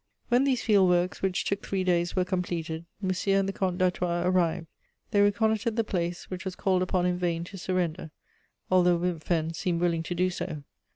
[0.29, 4.23] When these field works, which took three days, were completed, Monsieur and the Comte d'Artois
[4.25, 4.65] arrived;
[5.11, 8.09] they reconnoitred the place, which was called upon in vain to surrender,
[8.71, 10.63] although Wimpfen seemed willing to do so.